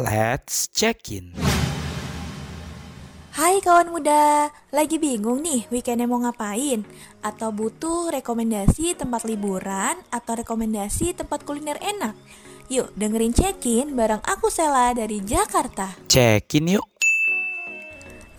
[0.00, 1.36] Let's check in.
[3.36, 6.88] Hai kawan muda, lagi bingung nih weekendnya mau ngapain?
[7.20, 12.16] Atau butuh rekomendasi tempat liburan atau rekomendasi tempat kuliner enak?
[12.72, 15.92] Yuk dengerin check-in bareng aku Sela dari Jakarta.
[16.08, 16.88] Check in yuk.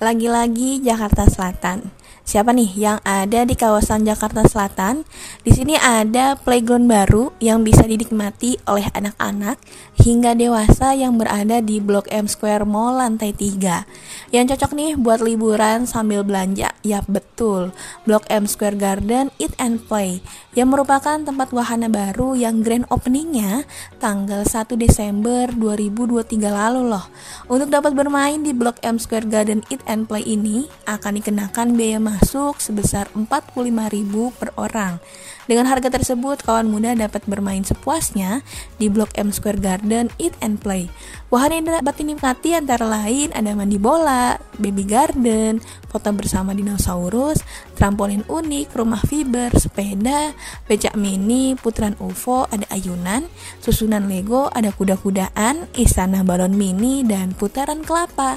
[0.00, 1.92] Lagi-lagi Jakarta Selatan.
[2.20, 5.02] Siapa nih yang ada di kawasan Jakarta Selatan?
[5.42, 9.58] Di sini ada playground baru yang bisa dinikmati oleh anak-anak
[9.98, 14.34] hingga dewasa yang berada di Blok M Square Mall lantai 3.
[14.34, 16.74] Yang cocok nih buat liburan sambil belanja.
[16.82, 17.70] Yap, betul.
[18.06, 23.62] Blok M Square Garden Eat and Play yang merupakan tempat wahana baru yang grand openingnya
[24.02, 27.06] tanggal 1 Desember 2023 lalu loh.
[27.46, 31.99] Untuk dapat bermain di Blok M Square Garden Eat and Play ini akan dikenakan biaya
[32.00, 34.96] masuk sebesar 45.000 per orang.
[35.44, 38.40] Dengan harga tersebut, kawan muda dapat bermain sepuasnya
[38.78, 40.88] di Blok M Square Garden Eat and Play.
[41.30, 47.42] Wahana yang dapat dinikmati antara lain ada mandi bola, baby garden, foto bersama dinosaurus,
[47.80, 50.36] trampolin unik, rumah fiber, sepeda,
[50.68, 53.24] becak mini, putaran UFO, ada ayunan,
[53.64, 58.36] susunan Lego, ada kuda-kudaan, istana balon mini, dan putaran kelapa.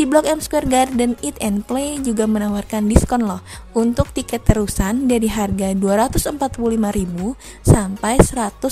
[0.00, 3.44] Di Blok M Square Garden Eat and Play juga menawarkan diskon loh
[3.76, 6.40] untuk tiket terusan dari harga 245.000
[7.60, 8.64] sampai 180.000.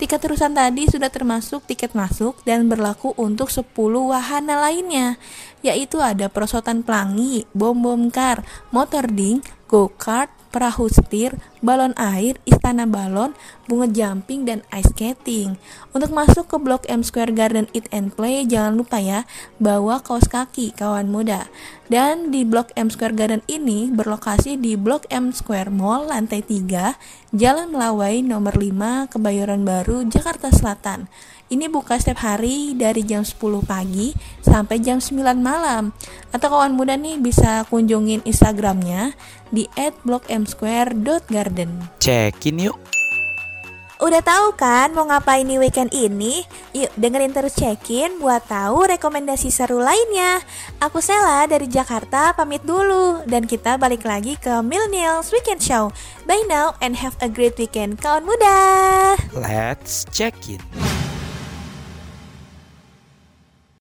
[0.00, 3.68] Tiket terusan tadi sudah termasuk tiket masuk dan berlaku untuk 10
[4.08, 5.20] wahana lainnya,
[5.60, 13.34] yaitu ada perosotan pelangi, bom-bom kar, motor ding, go-kart, perahu setir, balon air, istana balon,
[13.66, 15.58] bunga jumping, dan ice skating.
[15.90, 20.30] Untuk masuk ke Blok M Square Garden Eat and Play, jangan lupa ya, bawa kaos
[20.30, 21.50] kaki kawan muda.
[21.86, 26.98] Dan di Blok M Square Garden ini berlokasi di Blok M Square Mall lantai 3,
[27.30, 31.06] Jalan Melawai nomor 5, Kebayoran Baru, Jakarta Selatan.
[31.46, 34.10] Ini buka setiap hari dari jam 10 pagi
[34.42, 35.94] sampai jam 9 malam.
[36.34, 39.14] Atau kawan muda nih bisa kunjungin Instagramnya
[39.54, 40.35] di @blokmsquare.garden.
[42.02, 42.76] Check in yuk.
[43.96, 46.44] Udah tahu kan mau ngapain nih weekend ini?
[46.76, 50.44] Yuk dengerin terus check-in buat tahu rekomendasi seru lainnya.
[50.84, 55.96] Aku Sela dari Jakarta pamit dulu dan kita balik lagi ke Millennials Weekend Show.
[56.28, 59.16] Bye now and have a great weekend kawan muda.
[59.32, 60.85] Let's check in.